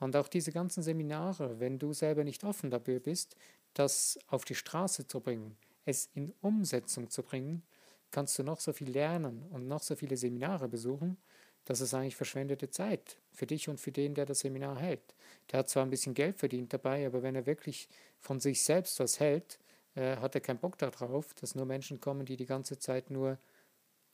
Und 0.00 0.16
auch 0.16 0.28
diese 0.28 0.52
ganzen 0.52 0.82
Seminare, 0.82 1.60
wenn 1.60 1.78
du 1.78 1.92
selber 1.92 2.24
nicht 2.24 2.44
offen 2.44 2.70
dafür 2.70 2.98
bist, 2.98 3.36
das 3.74 4.18
auf 4.28 4.44
die 4.44 4.54
Straße 4.54 5.06
zu 5.06 5.20
bringen, 5.20 5.56
es 5.84 6.08
in 6.14 6.32
Umsetzung 6.40 7.10
zu 7.10 7.22
bringen, 7.22 7.62
kannst 8.10 8.38
du 8.38 8.42
noch 8.42 8.58
so 8.60 8.72
viel 8.72 8.90
lernen 8.90 9.44
und 9.50 9.68
noch 9.68 9.82
so 9.82 9.96
viele 9.96 10.16
Seminare 10.16 10.66
besuchen, 10.66 11.18
das 11.66 11.82
ist 11.82 11.92
eigentlich 11.92 12.16
verschwendete 12.16 12.70
Zeit 12.70 13.18
für 13.30 13.46
dich 13.46 13.68
und 13.68 13.78
für 13.78 13.92
den, 13.92 14.14
der 14.14 14.24
das 14.24 14.40
Seminar 14.40 14.78
hält. 14.78 15.14
Der 15.50 15.58
hat 15.58 15.68
zwar 15.68 15.82
ein 15.82 15.90
bisschen 15.90 16.14
Geld 16.14 16.38
verdient 16.38 16.72
dabei, 16.72 17.06
aber 17.06 17.22
wenn 17.22 17.34
er 17.34 17.44
wirklich 17.44 17.90
von 18.18 18.40
sich 18.40 18.64
selbst 18.64 18.98
was 19.00 19.20
hält, 19.20 19.58
äh, 19.94 20.16
hat 20.16 20.34
er 20.34 20.40
keinen 20.40 20.60
Bock 20.60 20.78
darauf, 20.78 21.34
dass 21.34 21.54
nur 21.54 21.66
Menschen 21.66 22.00
kommen, 22.00 22.24
die 22.24 22.36
die 22.38 22.46
ganze 22.46 22.78
Zeit 22.78 23.10
nur 23.10 23.36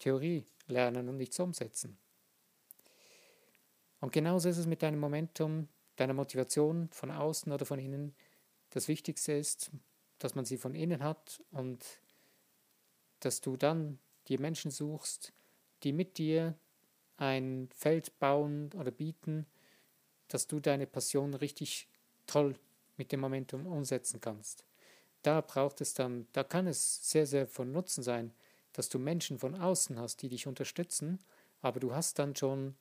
Theorie 0.00 0.44
lernen 0.66 1.08
und 1.08 1.16
nichts 1.16 1.38
umsetzen. 1.38 1.98
Und 4.00 4.12
genauso 4.12 4.48
ist 4.48 4.58
es 4.58 4.66
mit 4.66 4.82
deinem 4.82 5.00
Momentum, 5.00 5.68
deiner 5.96 6.14
Motivation 6.14 6.88
von 6.90 7.10
außen 7.10 7.52
oder 7.52 7.64
von 7.64 7.78
innen. 7.78 8.14
Das 8.70 8.88
Wichtigste 8.88 9.32
ist, 9.32 9.70
dass 10.18 10.34
man 10.34 10.44
sie 10.44 10.58
von 10.58 10.74
innen 10.74 11.02
hat 11.02 11.42
und 11.50 11.84
dass 13.20 13.40
du 13.40 13.56
dann 13.56 13.98
die 14.28 14.38
Menschen 14.38 14.70
suchst, 14.70 15.32
die 15.82 15.92
mit 15.92 16.18
dir 16.18 16.54
ein 17.16 17.68
Feld 17.74 18.18
bauen 18.18 18.70
oder 18.74 18.90
bieten, 18.90 19.46
dass 20.28 20.46
du 20.46 20.60
deine 20.60 20.86
Passion 20.86 21.34
richtig 21.34 21.88
toll 22.26 22.58
mit 22.96 23.12
dem 23.12 23.20
Momentum 23.20 23.66
umsetzen 23.66 24.20
kannst. 24.20 24.64
Da 25.22 25.40
braucht 25.40 25.80
es 25.80 25.94
dann, 25.94 26.26
da 26.32 26.44
kann 26.44 26.66
es 26.66 27.10
sehr, 27.10 27.26
sehr 27.26 27.46
von 27.46 27.72
Nutzen 27.72 28.02
sein, 28.02 28.32
dass 28.74 28.88
du 28.90 28.98
Menschen 28.98 29.38
von 29.38 29.54
außen 29.54 29.98
hast, 29.98 30.20
die 30.20 30.28
dich 30.28 30.46
unterstützen, 30.46 31.18
aber 31.62 31.80
du 31.80 31.94
hast 31.94 32.18
dann 32.18 32.36
schon 32.36 32.76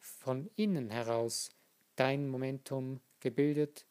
von 0.00 0.50
innen 0.56 0.90
heraus 0.90 1.50
dein 1.96 2.28
Momentum 2.28 3.00
gebildet 3.20 3.86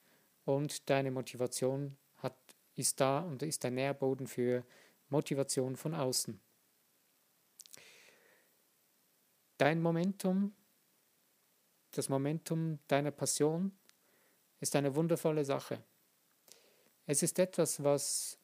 und 0.46 0.90
deine 0.90 1.12
Motivation 1.12 1.96
hat, 2.18 2.36
ist 2.76 3.00
da 3.00 3.20
und 3.20 3.42
ist 3.44 3.64
der 3.64 3.72
Nährboden 3.72 4.28
für 4.28 4.66
Motivation 5.10 5.78
von 5.78 5.94
außen. 5.94 6.40
Dein 9.58 9.82
Momentum, 9.82 10.54
das 11.92 12.10
Momentum 12.10 12.80
deiner 12.88 13.12
Passion 13.12 13.72
ist 14.60 14.76
eine 14.76 14.96
wundervolle 14.96 15.46
Sache. 15.46 15.84
Es 17.06 17.22
ist 17.22 17.38
etwas, 17.38 17.84
was 17.84 18.40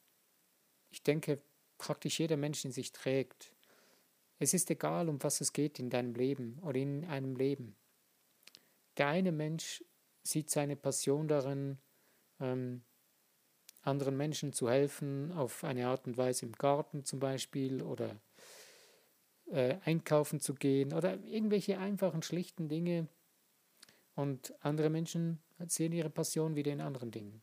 ich 0.92 1.01
denke, 1.01 1.42
praktisch 1.80 2.20
jeder 2.20 2.38
Mensch 2.38 2.64
in 2.64 2.72
sich 2.72 2.92
trägt. 2.92 3.52
Es 4.38 4.54
ist 4.54 4.70
egal, 4.70 5.10
um 5.10 5.22
was 5.24 5.42
es 5.42 5.52
geht 5.52 5.80
in 5.80 5.90
deinem 5.90 6.14
Leben 6.14 6.60
oder 6.62 6.78
in 6.78 7.06
einem 7.06 7.36
Leben. 7.36 7.76
Der 8.98 9.08
eine 9.08 9.32
Mensch 9.32 9.84
sieht 10.22 10.52
seine 10.52 10.76
Passion 10.76 11.28
darin, 11.28 11.80
ähm, 12.40 12.84
anderen 13.82 14.16
Menschen 14.18 14.54
zu 14.54 14.70
helfen, 14.70 15.32
auf 15.32 15.64
eine 15.64 15.88
Art 15.88 16.06
und 16.06 16.18
Weise 16.18 16.46
im 16.46 16.52
Garten 16.52 17.06
zum 17.06 17.20
Beispiel 17.20 17.82
oder 17.82 18.20
äh, 19.52 19.78
einkaufen 19.86 20.40
zu 20.40 20.54
gehen 20.54 20.94
oder 20.94 21.18
irgendwelche 21.24 21.80
einfachen, 21.80 22.22
schlichten 22.22 22.68
Dinge. 22.70 23.08
Und 24.16 24.54
andere 24.60 24.90
Menschen 24.90 25.40
sehen 25.68 25.94
ihre 25.94 26.10
Passion 26.10 26.56
wieder 26.56 26.74
in 26.74 26.82
anderen 26.82 27.12
Dingen. 27.12 27.42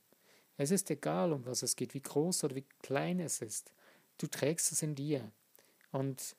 Es 0.58 0.70
ist 0.70 0.90
egal, 0.90 1.32
um 1.32 1.44
was 1.46 1.62
es 1.62 1.76
geht, 1.76 1.94
wie 1.94 2.02
groß 2.02 2.44
oder 2.44 2.54
wie 2.54 2.66
klein 2.82 3.20
es 3.20 3.40
ist. 3.40 3.72
Du 4.18 4.26
trägst 4.26 4.72
es 4.72 4.82
in 4.82 4.94
dir. 4.94 5.32
Und 5.92 6.36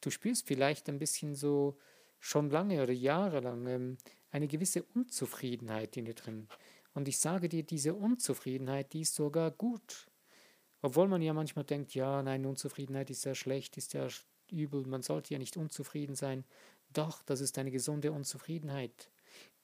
du 0.00 0.10
spürst 0.10 0.46
vielleicht 0.46 0.88
ein 0.88 0.98
bisschen 0.98 1.34
so 1.34 1.78
schon 2.18 2.50
lange 2.50 2.82
oder 2.82 2.92
jahrelang 2.92 3.66
ähm, 3.66 3.98
eine 4.30 4.48
gewisse 4.48 4.82
Unzufriedenheit 4.82 5.96
in 5.96 6.04
dir 6.04 6.14
drin. 6.14 6.48
Und 6.92 7.08
ich 7.08 7.18
sage 7.18 7.48
dir, 7.48 7.62
diese 7.62 7.94
Unzufriedenheit, 7.94 8.92
die 8.92 9.02
ist 9.02 9.14
sogar 9.14 9.50
gut. 9.50 10.06
Obwohl 10.82 11.08
man 11.08 11.22
ja 11.22 11.32
manchmal 11.32 11.64
denkt, 11.64 11.94
ja, 11.94 12.22
nein, 12.22 12.46
Unzufriedenheit 12.46 13.10
ist 13.10 13.24
ja 13.24 13.34
schlecht, 13.34 13.76
ist 13.76 13.92
ja 13.92 14.08
übel, 14.50 14.86
man 14.86 15.02
sollte 15.02 15.34
ja 15.34 15.38
nicht 15.38 15.56
unzufrieden 15.56 16.14
sein. 16.14 16.44
Doch, 16.92 17.22
das 17.22 17.40
ist 17.40 17.58
eine 17.58 17.70
gesunde 17.70 18.12
Unzufriedenheit. 18.12 19.10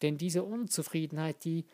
Denn 0.02 0.16
diese 0.16 0.44
Unzufriedenheit, 0.44 1.44
die, 1.44 1.66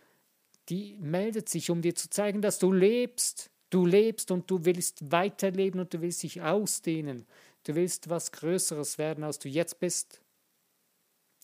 die 0.69 0.97
meldet 0.99 1.49
sich, 1.49 1.71
um 1.71 1.83
dir 1.83 1.95
zu 1.95 2.09
zeigen, 2.09 2.41
dass 2.41 2.59
du 2.59 2.73
lebst. 2.73 3.51
Du 3.73 3.87
lebst 3.87 4.31
und 4.31 4.51
du 4.51 4.67
willst 4.67 5.11
weiterleben 5.13 5.81
und 5.81 5.95
du 5.95 6.03
willst 6.03 6.23
dich 6.23 6.43
ausdehnen. 6.43 7.25
Du 7.65 7.75
willst 7.75 8.11
was 8.11 8.31
Größeres 8.31 8.99
werden, 8.99 9.25
als 9.25 9.39
du 9.39 9.49
jetzt 9.49 9.81
bist. 9.81 10.21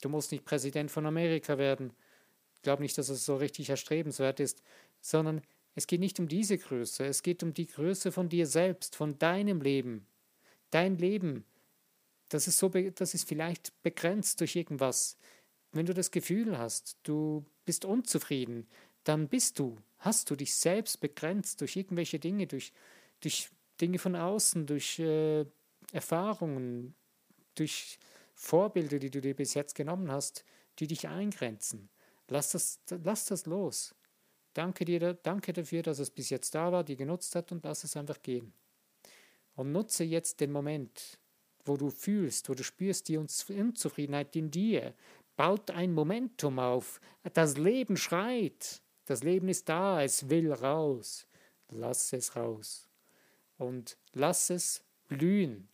Du 0.03 0.11
musst 0.11 0.31
nicht 0.31 0.45
Präsident 0.45 0.91
von 0.91 1.07
Amerika 1.07 1.57
werden. 1.57 1.91
Ich 2.55 2.61
glaube 2.61 2.83
nicht, 2.83 2.99
dass 2.99 3.09
es 3.09 3.25
so 3.25 3.37
richtig 3.37 3.71
erstrebenswert 3.71 4.41
ist, 4.41 4.63
sondern 5.01 5.41
es 5.75 5.87
geht 5.87 6.01
nicht 6.01 6.21
um 6.21 6.29
diese 6.29 6.59
Größe, 6.59 7.07
es 7.07 7.23
geht 7.23 7.43
um 7.43 7.55
die 7.55 7.67
Größe 7.67 8.13
von 8.13 8.29
dir 8.29 8.47
selbst, 8.47 8.95
von 8.95 9.19
deinem 9.19 9.63
Leben. 9.63 10.07
Dein 10.69 10.99
Leben, 10.99 11.47
das 12.29 12.47
ist, 12.47 12.59
so, 12.59 12.69
das 12.69 13.15
ist 13.15 13.27
vielleicht 13.27 13.73
begrenzt 13.83 14.41
durch 14.41 14.55
irgendwas. 14.55 15.17
Wenn 15.73 15.87
du 15.87 15.95
das 15.95 16.11
Gefühl 16.11 16.59
hast, 16.59 16.99
du 17.05 17.47
bist 17.65 17.87
unzufrieden, 17.87 18.67
dann 19.05 19.29
bist 19.29 19.59
du, 19.59 19.79
hast 19.99 20.31
du 20.31 20.37
dich 20.37 20.55
selbst 20.55 21.01
begrenzt 21.01 21.61
durch 21.61 21.77
irgendwelche 21.77 22.19
Dinge, 22.19 22.47
durch, 22.47 22.73
durch 23.21 23.51
Dinge 23.81 23.99
von 23.99 24.17
außen, 24.17 24.67
durch 24.67 24.99
äh, 24.99 25.45
Erfahrungen, 25.93 26.95
durch 27.55 27.99
Vorbilder, 28.35 28.99
die 28.99 29.11
du 29.11 29.21
dir 29.21 29.35
bis 29.35 29.55
jetzt 29.55 29.75
genommen 29.75 30.11
hast, 30.11 30.45
die 30.79 30.87
dich 30.87 31.09
eingrenzen. 31.09 31.89
Lass 32.29 32.53
das, 32.53 32.81
lass 33.03 33.27
das 33.27 33.47
los. 33.47 33.95
Danke 34.55 34.85
dir, 34.85 35.15
danke 35.15 35.53
dafür, 35.53 35.83
dass 35.83 35.99
es 35.99 36.11
bis 36.11 36.31
jetzt 36.31 36.55
da 36.55 36.73
war, 36.73 36.85
die 36.85 36.97
genutzt 36.97 37.35
hat 37.35 37.53
und 37.53 37.65
lass 37.65 37.85
es 37.85 37.97
einfach 37.97 38.23
gehen. 38.23 38.53
Und 39.55 39.73
nutze 39.73 40.05
jetzt 40.05 40.41
den 40.41 40.53
Moment, 40.53 41.19
wo 41.65 41.77
du 41.77 41.91
fühlst, 41.91 42.49
wo 42.49 42.55
du 42.55 42.63
spürst 42.63 43.09
die 43.09 43.17
Unzufriedenheit 43.17 44.35
in 44.37 44.51
dir. 44.51 44.95
Baut 45.37 45.71
ein 45.71 45.93
Momentum 45.93 46.59
auf. 46.59 47.01
Das 47.35 47.57
Leben 47.57 47.97
schreit. 47.97 48.83
Das 49.09 49.23
Leben 49.23 49.49
ist 49.49 49.71
da, 49.71 50.03
es 50.03 50.29
will 50.29 50.53
raus. 50.53 51.27
Lass 51.71 52.13
es 52.13 52.37
raus. 52.37 52.91
Und 53.57 53.97
lass 54.13 54.51
es 54.51 54.85
blühen. 55.09 55.67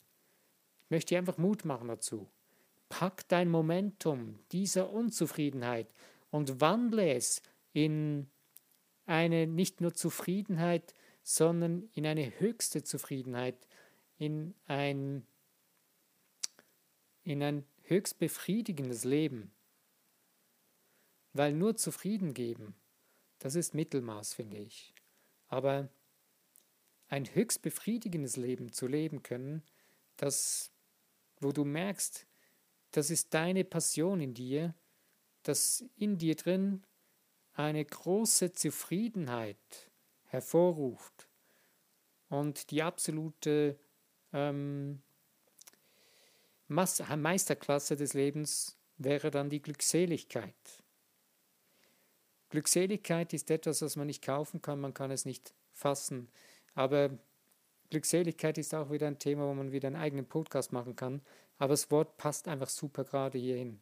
Ich 0.85 0.91
möchte 0.91 1.09
dir 1.09 1.19
einfach 1.19 1.37
Mut 1.37 1.65
machen 1.65 1.89
dazu. 1.89 2.31
Pack 2.89 3.27
dein 3.27 3.51
Momentum 3.51 4.39
dieser 4.53 4.89
Unzufriedenheit 4.91 5.93
und 6.31 6.61
wandle 6.61 7.13
es 7.13 7.43
in 7.73 8.31
eine 9.05 9.49
nicht 9.49 9.81
nur 9.81 9.95
Zufriedenheit, 9.95 10.95
sondern 11.25 11.91
in 11.93 12.07
eine 12.07 12.39
höchste 12.39 12.85
Zufriedenheit, 12.85 13.67
in 14.17 14.55
ein, 14.67 15.27
in 17.25 17.43
ein 17.43 17.65
höchst 17.83 18.21
befriedigendes 18.21 19.03
Leben. 19.03 19.51
Weil 21.33 21.53
nur 21.53 21.75
zufrieden 21.75 22.33
geben, 22.33 22.77
das 23.45 23.57
ist 23.57 23.75
Mittelmaß, 23.75 24.33
finde 24.33 24.57
ich. 24.57 24.95
Aber 25.49 25.91
ein 27.09 27.27
höchst 27.35 27.61
befriedigendes 27.61 28.39
Leben 28.39 28.73
zu 28.73 28.87
leben 28.87 29.23
können, 29.23 29.63
das, 30.17 30.71
wo 31.41 31.53
du 31.53 31.67
merkst, 31.67 32.27
das 32.93 33.11
ist 33.11 33.35
deine 33.35 33.65
Passion 33.65 34.23
in 34.23 34.33
dir, 34.33 34.75
dass 35.43 35.85
in 35.95 36.17
dir 36.17 36.37
drin 36.37 36.85
eine 37.53 37.85
große 37.85 38.55
Zufriedenheit 38.55 39.91
hervorruft 40.29 41.29
und 42.31 42.71
die 42.71 42.83
absolute 42.83 43.79
ähm, 44.33 45.03
Meisterklasse 46.69 47.97
des 47.97 48.15
Lebens 48.15 48.79
wäre 48.97 49.31
dann 49.31 49.51
die 49.51 49.61
Glückseligkeit. 49.61 50.84
Glückseligkeit 52.55 53.33
ist 53.33 53.51
etwas, 53.51 53.83
was 53.83 53.97
man 53.97 54.07
nicht 54.07 54.23
kaufen 54.23 54.63
kann, 54.63 54.81
man 54.81 54.95
kann 54.95 55.11
es 55.11 55.25
nicht 55.25 55.53
fassen. 55.73 56.29
Aber 56.77 57.11
Glückseligkeit 57.91 58.59
ist 58.59 58.73
auch 58.77 58.93
wieder 58.93 59.09
ein 59.09 59.19
Thema, 59.19 59.49
wo 59.49 59.55
man 59.55 59.73
wieder 59.73 59.89
einen 59.89 59.97
eigenen 59.97 60.25
Podcast 60.25 60.71
machen 60.71 60.95
kann. 60.95 61.21
Aber 61.59 61.73
das 61.73 61.91
Wort 61.91 62.17
passt 62.17 62.47
einfach 62.47 62.69
super 62.69 63.03
gerade 63.03 63.39
hierhin. 63.39 63.81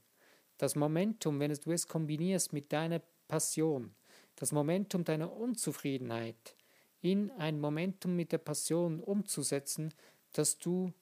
Das 0.57 0.75
Momentum, 0.75 1.39
wenn 1.39 1.53
du 1.53 1.71
es 1.71 1.87
kombinierst 1.87 2.55
mit 2.55 2.73
deiner 2.73 3.03
Passion, 3.29 3.95
das 4.37 4.53
Momentum 4.53 5.05
deiner 5.05 5.31
Unzufriedenheit 5.31 6.57
in 7.03 7.31
ein 7.33 7.61
Momentum 7.61 8.17
mit 8.17 8.33
der 8.33 8.39
Passion 8.39 9.01
umzusetzen, 9.01 9.93
dass 10.33 10.57
du 10.57 10.95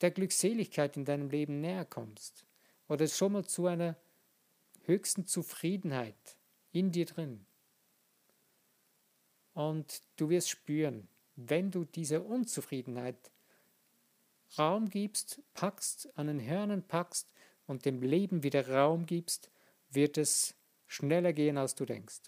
der 0.00 0.10
Glückseligkeit 0.10 0.96
in 0.96 1.04
deinem 1.04 1.28
Leben 1.28 1.60
näher 1.60 1.84
kommst 1.84 2.46
oder 2.88 3.06
schon 3.06 3.32
mal 3.32 3.44
zu 3.44 3.66
einer 3.66 3.96
höchsten 4.84 5.26
Zufriedenheit 5.26 6.36
in 6.72 6.90
dir 6.90 7.06
drin. 7.06 7.46
Und 9.54 10.02
du 10.16 10.30
wirst 10.30 10.50
spüren, 10.50 11.08
wenn 11.36 11.70
du 11.70 11.84
diese 11.84 12.22
Unzufriedenheit 12.22 13.30
Raum 14.58 14.90
gibst, 14.90 15.40
packst, 15.54 16.16
an 16.16 16.26
den 16.26 16.44
Hörnern 16.44 16.82
packst 16.82 17.30
und 17.66 17.84
dem 17.84 18.02
Leben 18.02 18.42
wieder 18.42 18.68
Raum 18.68 19.06
gibst, 19.06 19.50
wird 19.90 20.18
es 20.18 20.54
schneller 20.86 21.32
gehen, 21.32 21.56
als 21.56 21.74
du 21.74 21.86
denkst. 21.86 22.20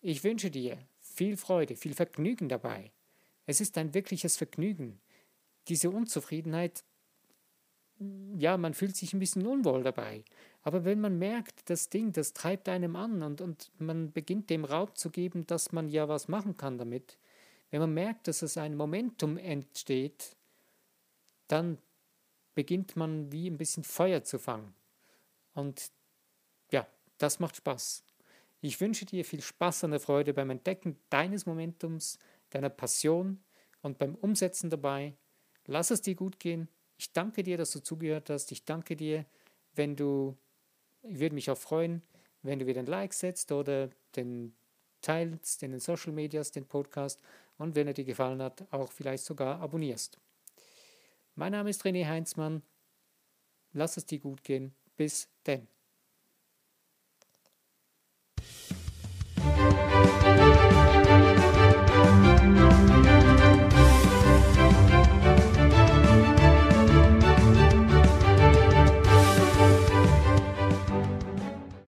Ich 0.00 0.24
wünsche 0.24 0.50
dir 0.50 0.78
viel 0.98 1.36
Freude, 1.36 1.76
viel 1.76 1.94
Vergnügen 1.94 2.48
dabei. 2.48 2.90
Es 3.46 3.60
ist 3.60 3.76
ein 3.76 3.94
wirkliches 3.94 4.36
Vergnügen. 4.36 5.00
Diese 5.68 5.90
Unzufriedenheit, 5.90 6.84
ja, 8.36 8.56
man 8.56 8.74
fühlt 8.74 8.96
sich 8.96 9.12
ein 9.12 9.18
bisschen 9.18 9.46
unwohl 9.46 9.82
dabei. 9.82 10.24
Aber 10.62 10.84
wenn 10.84 11.00
man 11.00 11.18
merkt, 11.18 11.68
das 11.70 11.88
Ding, 11.88 12.12
das 12.12 12.32
treibt 12.32 12.68
einem 12.68 12.96
an 12.96 13.22
und, 13.22 13.40
und 13.40 13.70
man 13.78 14.12
beginnt 14.12 14.50
dem 14.50 14.64
Raum 14.64 14.94
zu 14.94 15.10
geben, 15.10 15.46
dass 15.46 15.72
man 15.72 15.88
ja 15.88 16.08
was 16.08 16.28
machen 16.28 16.56
kann 16.56 16.78
damit, 16.78 17.18
wenn 17.70 17.80
man 17.80 17.94
merkt, 17.94 18.28
dass 18.28 18.42
es 18.42 18.56
ein 18.58 18.76
Momentum 18.76 19.38
entsteht, 19.38 20.36
dann 21.48 21.78
beginnt 22.54 22.96
man 22.96 23.32
wie 23.32 23.48
ein 23.48 23.56
bisschen 23.56 23.82
Feuer 23.82 24.22
zu 24.22 24.38
fangen. 24.38 24.74
Und 25.54 25.90
ja, 26.70 26.86
das 27.18 27.40
macht 27.40 27.56
Spaß. 27.56 28.04
Ich 28.60 28.80
wünsche 28.80 29.04
dir 29.04 29.24
viel 29.24 29.40
Spaß 29.40 29.84
und 29.84 29.98
Freude 29.98 30.34
beim 30.34 30.50
Entdecken 30.50 30.96
deines 31.10 31.46
Momentums, 31.46 32.18
deiner 32.50 32.70
Passion 32.70 33.42
und 33.80 33.98
beim 33.98 34.14
Umsetzen 34.14 34.70
dabei. 34.70 35.14
Lass 35.66 35.90
es 35.90 36.02
dir 36.02 36.14
gut 36.14 36.38
gehen. 36.38 36.68
Ich 37.02 37.10
danke 37.10 37.42
dir, 37.42 37.56
dass 37.58 37.72
du 37.72 37.80
zugehört 37.80 38.30
hast. 38.30 38.52
Ich 38.52 38.64
danke 38.64 38.94
dir, 38.94 39.26
wenn 39.74 39.96
du, 39.96 40.36
ich 41.02 41.18
würde 41.18 41.34
mich 41.34 41.50
auch 41.50 41.58
freuen, 41.58 42.00
wenn 42.42 42.60
du 42.60 42.66
wieder 42.68 42.78
ein 42.78 42.86
Like 42.86 43.12
setzt 43.12 43.50
oder 43.50 43.90
den 44.14 44.54
teilst 45.00 45.64
in 45.64 45.72
den 45.72 45.80
Social 45.80 46.12
Medias, 46.12 46.52
den 46.52 46.64
Podcast 46.64 47.20
und 47.58 47.74
wenn 47.74 47.88
er 47.88 47.92
dir 47.92 48.04
gefallen 48.04 48.40
hat, 48.40 48.64
auch 48.70 48.92
vielleicht 48.92 49.24
sogar 49.24 49.58
abonnierst. 49.58 50.16
Mein 51.34 51.50
Name 51.50 51.70
ist 51.70 51.84
René 51.84 52.06
Heinzmann. 52.06 52.62
Lass 53.72 53.96
es 53.96 54.06
dir 54.06 54.20
gut 54.20 54.44
gehen. 54.44 54.72
Bis 54.96 55.28
denn. 55.44 55.66